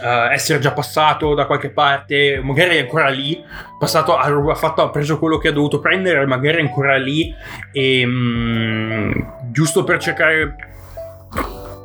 Uh, 0.00 0.30
essere 0.30 0.60
già 0.60 0.70
passato 0.70 1.34
da 1.34 1.46
qualche 1.46 1.70
parte, 1.70 2.40
magari 2.40 2.76
è 2.76 2.80
ancora 2.80 3.08
lì, 3.08 3.42
passato, 3.80 4.16
ha, 4.16 4.54
fatto, 4.54 4.82
ha 4.82 4.90
preso 4.90 5.18
quello 5.18 5.38
che 5.38 5.48
ha 5.48 5.52
dovuto 5.52 5.80
prendere, 5.80 6.24
magari 6.24 6.58
è 6.58 6.60
ancora 6.60 6.96
lì, 6.96 7.34
e 7.72 8.04
um, 8.04 9.50
giusto 9.50 9.82
per 9.82 9.98
cercare 9.98 10.67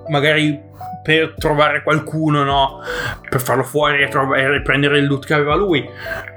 magari 0.08 0.62
per 1.04 1.36
trovare 1.38 1.84
qualcuno, 1.84 2.44
no? 2.44 2.80
Per 3.30 3.42
farlo 3.42 3.64
fuori 3.64 4.02
e, 4.02 4.08
trov- 4.08 4.62
prendere 4.62 5.00
il 5.00 5.06
loot 5.06 5.26
che 5.26 5.34
aveva 5.34 5.56
lui 5.56 5.88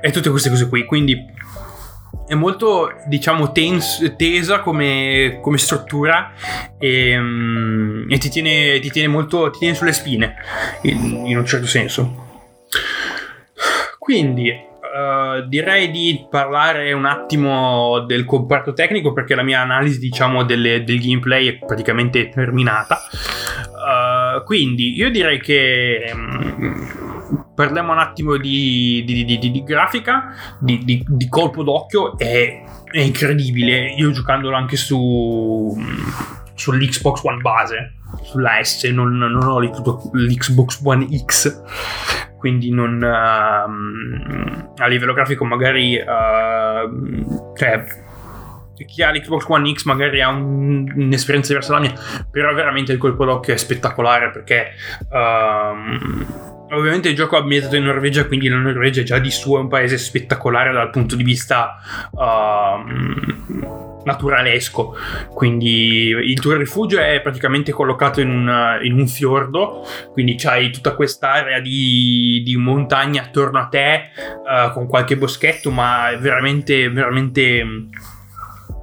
e 0.00 0.10
tutte 0.10 0.30
queste 0.30 0.50
cose 0.50 0.68
qui. 0.68 0.84
Quindi 0.84 1.34
è 2.26 2.34
molto, 2.34 2.92
diciamo, 3.06 3.52
tens- 3.52 4.14
tesa 4.16 4.60
come, 4.60 5.38
come 5.40 5.58
struttura 5.58 6.32
e, 6.78 7.16
um, 7.16 8.06
e 8.08 8.18
ti, 8.18 8.28
tiene, 8.28 8.80
ti, 8.80 8.90
tiene, 8.90 9.08
molto 9.08 9.50
ti 9.50 9.60
tiene 9.60 9.74
sulle 9.74 9.92
spine 9.92 10.34
in, 10.82 11.26
in 11.26 11.38
un 11.38 11.46
certo 11.46 11.66
senso. 11.66 12.24
Quindi 13.98 14.52
Uh, 14.96 15.46
direi 15.48 15.90
di 15.90 16.26
parlare 16.30 16.92
un 16.92 17.04
attimo 17.04 18.00
del 18.06 18.24
comparto 18.24 18.72
tecnico 18.72 19.12
perché 19.12 19.34
la 19.34 19.42
mia 19.42 19.60
analisi 19.60 19.98
diciamo 19.98 20.44
delle, 20.44 20.84
del 20.84 21.00
gameplay 21.00 21.48
è 21.48 21.58
praticamente 21.58 22.30
terminata 22.30 23.00
Uh, 23.86 24.42
quindi 24.42 24.96
io 24.96 25.10
direi 25.10 25.38
che 25.38 26.10
um, 26.12 27.46
parliamo 27.54 27.92
un 27.92 27.98
attimo 27.98 28.36
di, 28.36 29.04
di, 29.06 29.24
di, 29.24 29.38
di 29.38 29.62
grafica, 29.62 30.34
di, 30.58 31.04
colpo 31.28 31.62
d'occhio, 31.62 32.18
è, 32.18 32.64
è, 32.90 32.98
incredibile. 32.98 33.94
Io 33.94 34.10
giocandolo 34.10 34.56
anche 34.56 34.76
su, 34.76 35.76
sull'Xbox 36.54 37.22
One 37.22 37.40
base, 37.40 37.95
sulla 38.22 38.62
S, 38.62 38.84
non, 38.84 39.16
non 39.16 39.34
ho 39.42 39.58
l'Xbox 39.60 40.80
One 40.82 41.06
X 41.24 41.62
quindi 42.38 42.70
non 42.70 43.02
uh, 43.02 44.72
a 44.76 44.86
livello 44.86 45.12
grafico 45.12 45.44
magari 45.44 45.96
uh, 45.96 47.54
cioè 47.56 47.84
chi 48.84 49.02
ha 49.02 49.10
l'Xbox 49.10 49.46
One 49.48 49.72
X 49.72 49.84
magari 49.84 50.20
ha 50.20 50.28
un, 50.28 50.92
un'esperienza 50.94 51.48
diversa 51.48 51.72
dalla 51.72 51.86
mia, 51.86 51.94
però 52.30 52.52
veramente 52.52 52.92
il 52.92 52.98
colpo 52.98 53.24
d'occhio 53.24 53.54
è 53.54 53.56
spettacolare 53.56 54.30
perché 54.30 54.72
um, 55.10 56.26
ovviamente 56.70 57.08
il 57.08 57.14
gioco 57.14 57.36
è 57.36 57.40
ambientato 57.40 57.76
in 57.76 57.84
Norvegia, 57.84 58.26
quindi 58.26 58.48
la 58.48 58.58
Norvegia 58.58 59.02
già 59.02 59.18
di 59.18 59.30
suo 59.30 59.56
è 59.56 59.60
un 59.60 59.68
paese 59.68 59.96
spettacolare 59.96 60.72
dal 60.72 60.90
punto 60.90 61.16
di 61.16 61.22
vista 61.22 61.76
um, 62.12 63.85
naturalesco, 64.06 64.96
quindi 65.34 66.08
il 66.08 66.40
tuo 66.40 66.56
rifugio 66.56 66.98
è 66.98 67.20
praticamente 67.20 67.72
collocato 67.72 68.20
in 68.20 68.30
un, 68.30 68.78
in 68.82 68.98
un 68.98 69.06
fiordo, 69.06 69.84
quindi 70.12 70.36
c'hai 70.36 70.70
tutta 70.70 70.94
quest'area 70.94 71.60
di, 71.60 72.40
di 72.44 72.56
montagna 72.56 73.22
attorno 73.22 73.58
a 73.58 73.66
te 73.66 74.10
uh, 74.16 74.72
con 74.72 74.86
qualche 74.86 75.16
boschetto, 75.16 75.70
ma 75.70 76.10
è 76.10 76.18
veramente, 76.18 76.88
veramente 76.88 77.64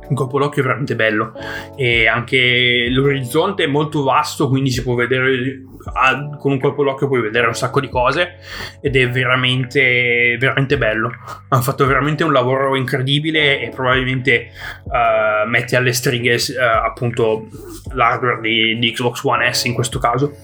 un 0.08 0.16
è 0.62 0.62
veramente 0.62 0.96
bello. 0.96 1.34
E 1.76 2.08
anche 2.08 2.88
l'orizzonte 2.90 3.64
è 3.64 3.68
molto 3.68 4.04
vasto 4.04 4.48
quindi 4.48 4.72
si 4.72 4.84
può 4.84 4.96
vedere 4.96 5.62
con 6.40 6.52
un 6.52 6.60
colpo 6.60 6.84
d'occhio 6.84 7.08
puoi 7.08 7.22
vedere 7.22 7.48
un 7.48 7.54
sacco 7.54 7.82
di 7.82 7.90
cose 7.90 8.36
ed 8.82 8.96
è 8.96 9.10
veramente 9.10 10.38
veramente 10.40 10.78
bello. 10.78 11.12
Hanno 11.50 11.62
fatto 11.62 11.86
veramente 11.86 12.24
un 12.24 12.32
lavoro 12.32 12.76
incredibile 12.76 13.60
e 13.60 13.70
probabilmente 13.70 14.50
uh, 14.86 15.48
metti 15.50 15.76
alle 15.76 15.94
stringhe 15.94 16.36
uh, 16.36 16.86
appunto 16.86 17.48
l'hardware 17.94 18.40
di, 18.42 18.78
di 18.80 18.92
Xbox 18.92 19.24
One 19.24 19.52
S 19.52 19.66
in 19.66 19.74
questo 19.74 20.00
caso 20.00 20.36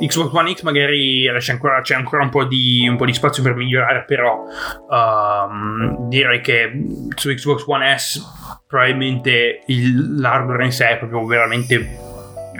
Xbox 0.00 0.32
One 0.32 0.54
X 0.54 0.62
magari 0.62 1.28
ancora, 1.28 1.80
c'è 1.80 1.94
ancora 1.94 2.22
un 2.22 2.30
po, 2.30 2.44
di, 2.44 2.86
un 2.88 2.96
po' 2.96 3.04
di 3.04 3.12
spazio 3.12 3.42
per 3.42 3.54
migliorare, 3.54 4.04
però 4.04 4.44
um, 4.88 6.08
direi 6.08 6.40
che 6.40 6.70
su 7.14 7.32
Xbox 7.32 7.64
One 7.66 7.96
S 7.96 8.20
probabilmente 8.66 9.62
il, 9.66 10.20
l'hardware 10.20 10.64
in 10.64 10.72
sé 10.72 10.90
è 10.90 10.98
proprio 10.98 11.24
veramente 11.26 12.07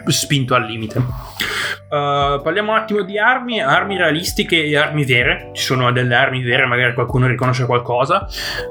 spinto 0.07 0.55
al 0.55 0.65
limite. 0.65 0.99
Uh, 0.99 2.43
parliamo 2.43 2.73
un 2.73 2.79
attimo 2.79 3.03
di 3.03 3.19
armi, 3.19 3.61
armi 3.61 3.97
realistiche 3.97 4.65
e 4.65 4.77
armi 4.77 5.05
vere. 5.05 5.51
Ci 5.53 5.63
sono 5.63 5.91
delle 5.91 6.15
armi 6.15 6.43
vere, 6.43 6.67
magari 6.67 6.95
qualcuno 6.95 7.27
riconosce 7.27 7.67
qualcosa. 7.67 8.27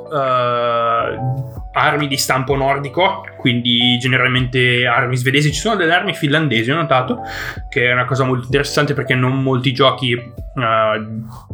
Uh, 0.10 1.66
armi 1.74 2.08
di 2.08 2.18
stampo 2.18 2.56
nordico, 2.56 3.24
quindi 3.38 3.98
generalmente 4.00 4.86
armi 4.86 5.16
svedesi. 5.16 5.52
Ci 5.52 5.60
sono 5.60 5.76
delle 5.76 5.94
armi 5.94 6.14
finlandesi, 6.14 6.72
ho 6.72 6.76
notato, 6.76 7.22
che 7.70 7.90
è 7.90 7.94
una 7.94 8.06
cosa 8.06 8.24
molto 8.24 8.46
interessante 8.46 8.94
perché 8.94 9.16
non 9.16 9.42
molti 9.42 9.74
giochi, 9.74 10.14
uh, 10.14 10.62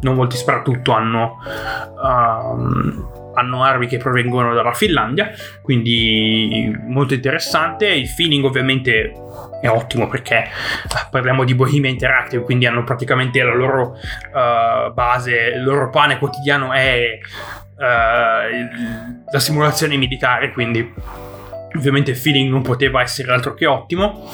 non 0.00 0.14
molti 0.14 0.36
sparatutto 0.36 0.92
hanno, 0.92 1.38
uh, 2.02 3.22
hanno 3.34 3.62
armi 3.62 3.86
che 3.86 3.98
provengono 3.98 4.54
dalla 4.54 4.72
Finlandia, 4.72 5.30
quindi 5.62 6.72
molto 6.86 7.14
interessante. 7.14 7.86
Il 7.86 8.08
feeling 8.08 8.44
ovviamente 8.44 9.12
è 9.60 9.68
ottimo 9.68 10.08
perché 10.08 10.48
parliamo 11.10 11.44
di 11.44 11.54
Bohemia 11.54 11.90
Interactive, 11.90 12.42
quindi 12.42 12.66
hanno 12.66 12.84
praticamente 12.84 13.42
la 13.42 13.54
loro 13.54 13.92
uh, 13.92 14.92
base, 14.92 15.52
il 15.56 15.62
loro 15.62 15.90
pane 15.90 16.18
quotidiano 16.18 16.72
è 16.72 17.18
uh, 17.76 17.82
la 19.30 19.38
simulazione 19.38 19.96
militare, 19.96 20.52
quindi 20.52 20.92
ovviamente 21.76 22.12
il 22.12 22.16
feeling 22.16 22.50
non 22.50 22.62
poteva 22.62 23.02
essere 23.02 23.32
altro 23.32 23.54
che 23.54 23.66
ottimo. 23.66 24.28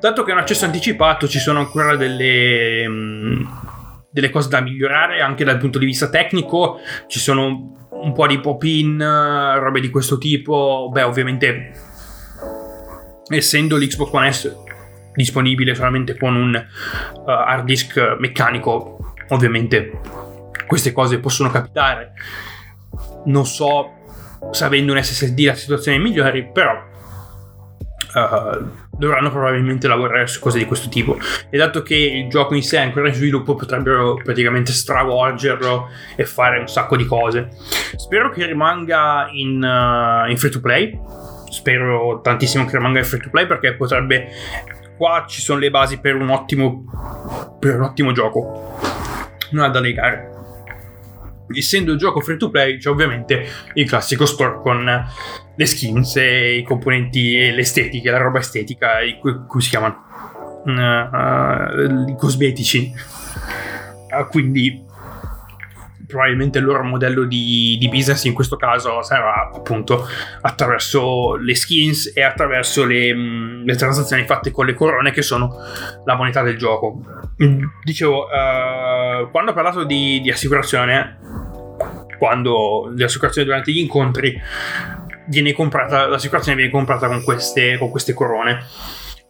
Dato 0.00 0.22
che 0.22 0.30
è 0.30 0.34
un 0.34 0.40
accesso 0.40 0.64
anticipato, 0.64 1.28
ci 1.28 1.38
sono 1.38 1.58
ancora 1.58 1.94
delle, 1.94 2.86
um, 2.86 3.69
delle 4.10 4.30
cose 4.30 4.48
da 4.48 4.60
migliorare 4.60 5.20
anche 5.20 5.44
dal 5.44 5.58
punto 5.58 5.78
di 5.78 5.86
vista 5.86 6.08
tecnico. 6.08 6.80
Ci 7.06 7.18
sono 7.18 7.88
un 7.90 8.12
po' 8.12 8.26
di 8.26 8.40
pop-in, 8.40 8.98
robe 8.98 9.80
di 9.80 9.90
questo 9.90 10.18
tipo. 10.18 10.88
Beh, 10.92 11.02
ovviamente, 11.02 11.72
essendo 13.28 13.76
l'Xbox 13.76 14.12
One 14.12 14.32
S 14.32 14.56
disponibile 15.14 15.74
solamente 15.74 16.16
con 16.16 16.36
un 16.36 16.54
uh, 16.54 17.30
hard 17.30 17.64
disk 17.64 18.16
meccanico, 18.18 19.14
ovviamente 19.28 20.00
queste 20.66 20.92
cose 20.92 21.18
possono 21.18 21.50
capitare 21.50 22.12
non 23.24 23.46
so 23.46 23.98
se 24.50 24.64
avendo 24.64 24.92
un 24.92 25.02
SSD 25.02 25.40
la 25.40 25.54
situazione 25.54 25.98
è 25.98 26.00
migliore, 26.00 26.44
però 26.44 26.88
uh, 28.14 28.68
dovranno 28.96 29.30
probabilmente 29.30 29.88
lavorare 29.88 30.26
su 30.26 30.40
cose 30.40 30.58
di 30.58 30.64
questo 30.64 30.88
tipo. 30.88 31.18
E 31.48 31.56
dato 31.56 31.82
che 31.82 31.94
il 31.94 32.28
gioco 32.28 32.54
in 32.54 32.62
sé 32.62 32.78
è 32.78 32.82
ancora 32.82 33.08
in 33.08 33.14
sviluppo, 33.14 33.54
potrebbero 33.54 34.14
praticamente 34.22 34.72
stravolgerlo 34.72 35.88
e 36.16 36.24
fare 36.24 36.58
un 36.58 36.68
sacco 36.68 36.96
di 36.96 37.06
cose. 37.06 37.48
Spero 37.96 38.30
che 38.30 38.46
rimanga 38.46 39.28
in, 39.32 39.62
uh, 39.62 40.28
in 40.28 40.36
free 40.36 40.50
to 40.50 40.60
play. 40.60 40.98
Spero 41.50 42.20
tantissimo 42.22 42.64
che 42.64 42.76
rimanga 42.76 42.98
in 42.98 43.04
free 43.04 43.20
to 43.20 43.30
play 43.30 43.46
perché 43.46 43.74
potrebbe. 43.74 44.28
Qua 44.96 45.24
ci 45.26 45.40
sono 45.40 45.58
le 45.58 45.70
basi 45.70 45.98
per 45.98 46.14
un 46.14 46.28
ottimo, 46.28 47.56
per 47.58 47.76
un 47.76 47.82
ottimo 47.82 48.12
gioco. 48.12 48.78
Non 49.52 49.64
ha 49.64 49.68
da 49.68 49.80
negare 49.80 50.39
essendo 51.52 51.92
il 51.92 51.98
gioco 51.98 52.20
free 52.20 52.36
to 52.36 52.50
play 52.50 52.78
c'è 52.78 52.88
ovviamente 52.88 53.46
il 53.74 53.88
classico 53.88 54.26
store 54.26 54.60
con 54.60 55.06
le 55.60 55.66
skins 55.66 56.16
e 56.16 56.56
i 56.56 56.62
componenti 56.62 57.36
e 57.36 57.52
l'estetica, 57.52 58.10
la 58.10 58.18
roba 58.18 58.38
estetica, 58.38 59.00
i, 59.00 59.18
come 59.18 59.62
si 59.62 59.68
chiamano? 59.68 60.04
Uh, 60.64 60.70
uh, 60.70 62.08
I 62.08 62.16
cosmetici. 62.16 62.90
Uh, 64.10 64.26
quindi 64.28 64.88
probabilmente 66.06 66.58
il 66.58 66.64
loro 66.64 66.82
modello 66.82 67.24
di, 67.24 67.76
di, 67.78 67.88
business 67.88 68.24
in 68.24 68.32
questo 68.32 68.56
caso 68.56 69.00
sarà 69.02 69.50
appunto 69.54 70.08
attraverso 70.40 71.36
le 71.36 71.54
skins 71.54 72.10
e 72.14 72.22
attraverso 72.22 72.84
le, 72.84 73.14
mh, 73.14 73.64
le 73.64 73.76
transazioni 73.76 74.24
fatte 74.24 74.50
con 74.50 74.66
le 74.66 74.74
corone 74.74 75.12
che 75.12 75.22
sono 75.22 75.54
la 76.04 76.16
moneta 76.16 76.42
del 76.42 76.56
gioco. 76.56 77.02
Dicevo, 77.84 78.26
quando 79.30 79.52
ho 79.52 79.54
parlato 79.54 79.84
di, 79.84 80.20
di 80.20 80.30
assicurazione, 80.30 81.18
quando 82.20 82.92
le 82.94 83.04
assicurazioni 83.04 83.46
durante 83.48 83.72
gli 83.72 83.78
incontri 83.78 84.38
viene 85.28 85.54
comprata, 85.54 86.06
l'assicurazione 86.06 86.58
viene 86.58 86.70
comprata 86.70 87.06
con 87.06 87.24
queste, 87.24 87.78
con 87.78 87.88
queste 87.88 88.12
corone. 88.12 88.62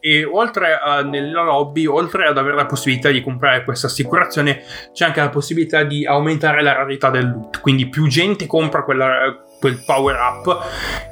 E 0.01 0.25
oltre 0.25 0.77
a, 0.83 1.03
nella 1.03 1.45
lobby, 1.45 1.87
oltre 1.87 2.27
ad 2.27 2.37
avere 2.37 2.57
la 2.57 2.67
possibilità 2.67 3.11
di 3.11 3.23
comprare 3.23 3.63
questa 3.63 3.87
assicurazione, 3.87 4.63
c'è 4.93 5.05
anche 5.05 5.21
la 5.21 5.29
possibilità 5.29 5.85
di 5.85 6.05
aumentare 6.05 6.63
la 6.63 6.73
rarità 6.73 7.11
del 7.11 7.29
loot. 7.29 7.61
Quindi 7.61 7.89
più 7.89 8.09
gente 8.09 8.47
compra 8.47 8.83
quella, 8.83 9.41
quel 9.61 9.81
power 9.87 10.17
up 10.17 10.67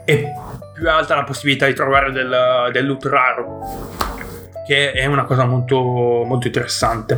e 0.04 0.32
più 0.74 0.90
alta 0.90 1.14
la 1.14 1.24
possibilità 1.24 1.66
di 1.66 1.74
trovare 1.74 2.10
del, 2.10 2.70
del 2.72 2.86
loot 2.86 3.04
raro. 3.04 3.60
Che 4.66 4.92
è 4.92 5.06
una 5.06 5.24
cosa 5.24 5.44
molto, 5.44 5.78
molto 6.26 6.48
interessante. 6.48 7.14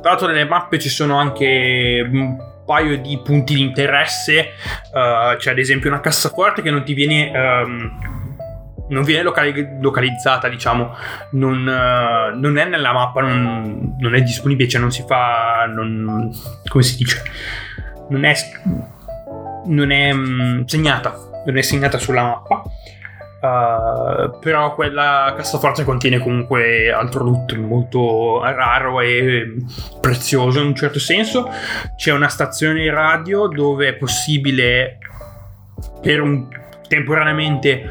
Tra 0.00 0.10
l'altro 0.10 0.26
nelle 0.26 0.46
mappe 0.46 0.80
ci 0.80 0.88
sono 0.88 1.16
anche 1.16 2.50
paio 2.72 2.98
di 2.98 3.20
punti 3.22 3.54
di 3.54 3.60
interesse, 3.60 4.52
uh, 4.92 5.36
c'è 5.36 5.50
ad 5.50 5.58
esempio 5.58 5.90
una 5.90 6.00
cassaforte 6.00 6.62
che 6.62 6.70
non 6.70 6.82
ti 6.84 6.94
viene... 6.94 7.30
Um, 7.34 8.20
non 8.88 9.04
viene 9.04 9.22
locali- 9.22 9.78
localizzata, 9.80 10.48
diciamo, 10.48 10.94
non, 11.30 11.60
uh, 11.60 12.38
non, 12.38 12.58
è 12.58 12.66
nella 12.66 12.92
mappa, 12.92 13.22
non, 13.22 13.96
non, 13.98 14.14
è 14.14 14.20
disponibile, 14.20 14.68
cioè 14.68 14.82
non 14.82 14.90
si 14.90 15.02
fa. 15.06 15.64
Non, 15.66 16.30
come 16.68 16.82
si 16.82 16.96
dice? 16.96 17.22
Non 18.10 18.24
è, 18.24 18.34
non 19.64 19.90
è 19.90 20.10
um, 20.10 20.66
segnata, 20.66 21.16
non 21.46 21.56
è 21.56 21.62
segnata 21.62 21.96
sulla 21.96 22.22
mappa. 22.22 22.62
Uh, 23.42 24.38
però 24.38 24.72
quella 24.72 25.34
cassaforte 25.36 25.82
contiene 25.82 26.20
comunque 26.20 26.92
altro 26.92 27.24
loot 27.24 27.56
molto 27.56 28.40
raro 28.40 29.00
e 29.00 29.56
prezioso 30.00 30.60
in 30.60 30.66
un 30.66 30.74
certo 30.76 31.00
senso. 31.00 31.50
C'è 31.96 32.12
una 32.12 32.28
stazione 32.28 32.88
radio 32.88 33.48
dove 33.48 33.88
è 33.88 33.94
possibile 33.94 34.98
per 36.00 36.20
un 36.20 36.46
temporaneamente 36.86 37.82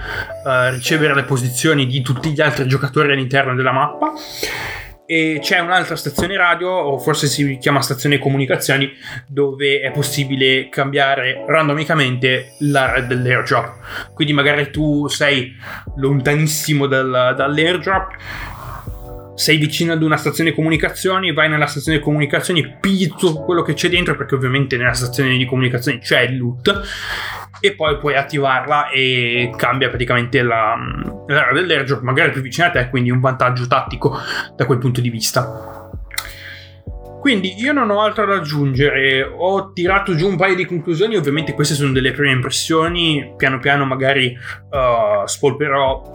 uh, 0.46 0.70
ricevere 0.70 1.14
le 1.16 1.24
posizioni 1.24 1.86
di 1.86 2.02
tutti 2.02 2.32
gli 2.32 2.40
altri 2.40 2.66
giocatori 2.68 3.12
all'interno 3.12 3.54
della 3.54 3.74
mappa 3.74 4.14
e 5.12 5.40
c'è 5.42 5.60
un'altra 5.60 5.98
stazione 5.98 6.38
radio, 6.38 6.70
o 6.70 6.98
forse 6.98 7.28
si 7.28 7.58
chiama 7.58 7.82
stazione 7.82 8.18
comunicazioni, 8.18 8.90
dove 9.28 9.82
è 9.82 9.92
possibile 9.92 10.70
cambiare 10.70 11.44
randomicamente 11.48 12.54
l'area 12.60 13.02
dell'airdrop. 13.02 14.14
Quindi 14.14 14.32
magari 14.32 14.72
tu 14.72 15.10
sei 15.10 15.54
lontanissimo 15.98 16.88
dal, 16.88 17.34
dall'airdrop, 17.36 18.16
sei 19.36 19.58
vicino 19.58 19.92
ad 19.92 20.02
una 20.02 20.16
stazione 20.16 20.54
comunicazioni, 20.54 21.34
vai 21.34 21.50
nella 21.50 21.66
stazione 21.66 22.00
comunicazioni, 22.00 22.78
pigli 22.80 23.10
tutto 23.10 23.44
quello 23.44 23.64
che 23.64 23.74
c'è 23.74 23.90
dentro, 23.90 24.16
perché 24.16 24.36
ovviamente 24.36 24.78
nella 24.78 24.94
stazione 24.94 25.36
di 25.36 25.46
comunicazioni 25.46 26.00
c'è 26.00 26.22
il 26.22 26.38
loot 26.38 26.84
e 27.62 27.74
poi 27.76 27.98
puoi 27.98 28.16
attivarla 28.16 28.90
e 28.90 29.54
cambia 29.56 29.88
praticamente 29.88 30.42
la, 30.42 30.76
l'area 31.28 31.54
dell'airdrop 31.54 32.02
magari 32.02 32.32
più 32.32 32.42
vicina 32.42 32.68
a 32.68 32.72
te, 32.72 32.90
quindi 32.90 33.12
un 33.12 33.20
vantaggio 33.22 33.68
tattico 33.68 34.18
da 34.56 34.66
quel 34.66 34.80
punto 34.80 35.00
di 35.00 35.10
vista. 35.10 35.81
Quindi 37.22 37.54
io 37.56 37.72
non 37.72 37.92
ho 37.92 38.02
altro 38.02 38.26
da 38.26 38.38
aggiungere, 38.38 39.22
ho 39.22 39.74
tirato 39.74 40.16
giù 40.16 40.28
un 40.28 40.38
paio 40.38 40.56
di 40.56 40.66
conclusioni, 40.66 41.16
ovviamente 41.16 41.54
queste 41.54 41.76
sono 41.76 41.92
delle 41.92 42.14
prime 42.14 42.32
impressioni, 42.32 43.36
piano 43.38 43.60
piano 43.60 43.86
magari 43.86 44.36
uh, 44.36 45.28
spolperò 45.28 46.14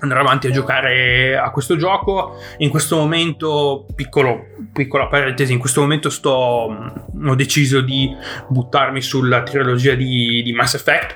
andrò 0.00 0.20
avanti 0.20 0.48
a 0.48 0.50
giocare 0.50 1.38
a 1.38 1.50
questo 1.50 1.76
gioco. 1.76 2.36
In 2.58 2.68
questo 2.68 2.96
momento, 2.96 3.86
piccolo, 3.94 4.48
piccola 4.74 5.06
parentesi, 5.06 5.54
in 5.54 5.58
questo 5.58 5.80
momento 5.80 6.10
sto, 6.10 6.30
ho 6.30 7.34
deciso 7.34 7.80
di 7.80 8.14
buttarmi 8.46 9.00
sulla 9.00 9.42
trilogia 9.42 9.94
di, 9.94 10.42
di 10.42 10.52
Mass 10.52 10.74
Effect. 10.74 11.14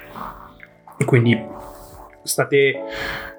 E 0.96 1.04
quindi 1.04 1.38
state, 2.22 2.74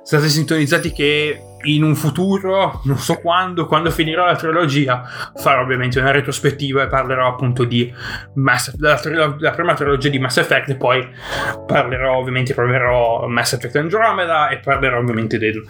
state 0.04 0.30
sintonizzati 0.30 0.92
che 0.92 1.42
in 1.64 1.84
un 1.84 1.96
futuro, 1.96 2.82
non 2.86 2.98
so 2.98 3.16
quando, 3.16 3.66
quando 3.66 3.90
finirò 3.92 4.26
la 4.26 4.36
trilogia, 4.36 5.04
farò 5.36 5.62
ovviamente 5.62 6.00
una 6.00 6.12
retrospettiva 6.12 6.84
e 6.84 6.88
parlerò 6.88 7.28
appunto 7.28 7.64
di 7.64 7.94
Mass, 8.36 8.74
della, 8.76 9.00
della 9.38 9.52
prima 9.52 9.74
trilogia 9.74 10.10
di 10.10 10.20
Mass 10.20 10.38
Effect 10.38 10.70
e 10.70 10.76
poi 10.76 11.08
parlerò 11.66 12.18
ovviamente, 12.18 12.54
proverò 12.54 13.28
Mass 13.28 13.54
Effect 13.54 13.76
Andromeda 13.76 14.50
e 14.50 14.60
parlerò 14.60 15.00
ovviamente 15.00 15.38
del, 15.38 15.64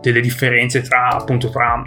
delle 0.00 0.20
differenze 0.20 0.82
tra 0.82 1.08
appunto 1.08 1.50
tra 1.50 1.82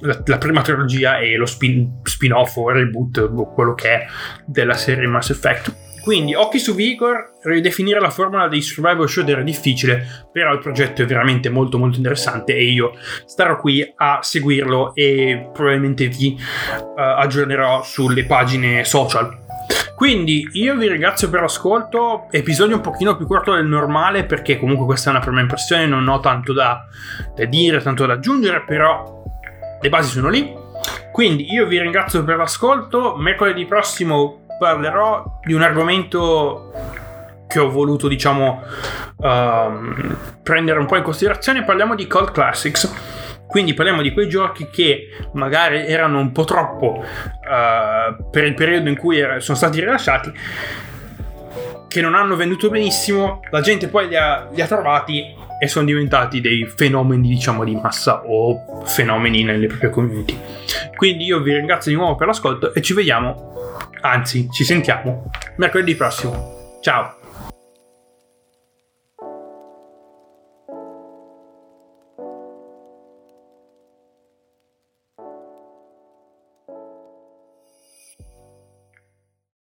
la, 0.00 0.22
la, 0.24 0.38
prima 0.38 0.62
trilogia 0.62 1.18
e 1.18 1.36
lo 1.36 1.46
spin, 1.46 2.00
spin-off 2.02 2.56
o 2.56 2.70
reboot 2.70 3.18
o 3.18 3.52
quello 3.52 3.74
che 3.74 3.88
è 3.88 4.06
della 4.46 4.74
serie 4.74 5.06
Mass 5.06 5.30
Effect 5.30 5.83
quindi, 6.04 6.34
occhi 6.34 6.58
su 6.58 6.74
Vigor, 6.74 7.38
ridefinire 7.44 7.98
la 7.98 8.10
formula 8.10 8.46
dei 8.46 8.60
survival 8.60 9.08
shooter 9.08 9.38
è 9.38 9.42
difficile, 9.42 10.28
però 10.30 10.52
il 10.52 10.58
progetto 10.58 11.00
è 11.00 11.06
veramente 11.06 11.48
molto 11.48 11.78
molto 11.78 11.96
interessante 11.96 12.54
e 12.54 12.64
io 12.64 12.92
starò 13.24 13.58
qui 13.58 13.90
a 13.96 14.18
seguirlo 14.20 14.94
e 14.94 15.48
probabilmente 15.50 16.08
vi 16.08 16.36
uh, 16.36 17.00
aggiornerò 17.00 17.82
sulle 17.82 18.26
pagine 18.26 18.84
social. 18.84 19.34
Quindi 19.96 20.46
io 20.52 20.76
vi 20.76 20.88
ringrazio 20.88 21.30
per 21.30 21.40
l'ascolto, 21.40 22.26
episodio 22.30 22.76
un 22.76 22.82
pochino 22.82 23.16
più 23.16 23.26
corto 23.26 23.54
del 23.54 23.64
normale 23.64 24.24
perché 24.24 24.58
comunque 24.58 24.84
questa 24.84 25.08
è 25.08 25.14
una 25.14 25.22
prima 25.22 25.40
impressione, 25.40 25.86
non 25.86 26.06
ho 26.06 26.20
tanto 26.20 26.52
da, 26.52 26.84
da 27.34 27.44
dire, 27.46 27.80
tanto 27.80 28.04
da 28.04 28.12
aggiungere, 28.12 28.62
però 28.66 29.22
le 29.80 29.88
basi 29.88 30.10
sono 30.10 30.28
lì. 30.28 30.52
Quindi 31.12 31.50
io 31.50 31.66
vi 31.66 31.80
ringrazio 31.80 32.24
per 32.24 32.36
l'ascolto, 32.36 33.16
mercoledì 33.16 33.64
prossimo 33.64 34.43
parlerò 34.58 35.40
di 35.44 35.52
un 35.52 35.62
argomento 35.62 36.72
che 37.46 37.58
ho 37.58 37.70
voluto, 37.70 38.08
diciamo, 38.08 38.62
uh, 39.16 40.16
prendere 40.42 40.78
un 40.78 40.86
po' 40.86 40.96
in 40.96 41.02
considerazione. 41.02 41.64
Parliamo 41.64 41.94
di 41.94 42.06
Cold 42.06 42.32
Classics. 42.32 43.12
Quindi 43.46 43.74
parliamo 43.74 44.02
di 44.02 44.12
quei 44.12 44.28
giochi 44.28 44.68
che 44.68 45.10
magari 45.34 45.86
erano 45.86 46.18
un 46.18 46.32
po' 46.32 46.44
troppo 46.44 47.04
uh, 47.04 48.30
per 48.30 48.44
il 48.44 48.54
periodo 48.54 48.88
in 48.88 48.96
cui 48.96 49.22
sono 49.38 49.56
stati 49.56 49.78
rilasciati, 49.78 50.32
che 51.86 52.00
non 52.00 52.16
hanno 52.16 52.34
venduto 52.34 52.68
benissimo, 52.68 53.40
la 53.50 53.60
gente 53.60 53.86
poi 53.86 54.08
li 54.08 54.16
ha, 54.16 54.48
li 54.52 54.60
ha 54.60 54.66
trovati 54.66 55.22
e 55.60 55.68
sono 55.68 55.86
diventati 55.86 56.40
dei 56.40 56.66
fenomeni, 56.66 57.28
diciamo, 57.28 57.62
di 57.62 57.76
massa 57.76 58.22
o 58.26 58.82
fenomeni 58.86 59.44
nelle 59.44 59.68
proprie 59.68 59.90
community. 59.90 60.36
Quindi 60.96 61.24
io 61.24 61.40
vi 61.40 61.54
ringrazio 61.54 61.92
di 61.92 61.96
nuovo 61.96 62.16
per 62.16 62.26
l'ascolto 62.26 62.74
e 62.74 62.82
ci 62.82 62.92
vediamo 62.92 63.52
anzi 64.04 64.48
ci 64.50 64.64
sentiamo 64.64 65.30
mercoledì 65.56 65.94
prossimo. 65.94 66.78
Ciao! 66.80 67.23